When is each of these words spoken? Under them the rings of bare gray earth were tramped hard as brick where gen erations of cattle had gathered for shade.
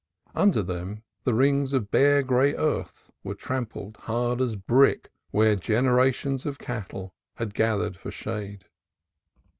Under 0.33 0.63
them 0.63 1.03
the 1.25 1.33
rings 1.35 1.73
of 1.73 1.91
bare 1.91 2.23
gray 2.23 2.55
earth 2.55 3.11
were 3.23 3.35
tramped 3.35 3.75
hard 3.97 4.41
as 4.41 4.55
brick 4.55 5.11
where 5.29 5.55
gen 5.55 5.85
erations 5.85 6.43
of 6.47 6.57
cattle 6.57 7.13
had 7.35 7.53
gathered 7.53 7.95
for 7.97 8.09
shade. 8.09 8.65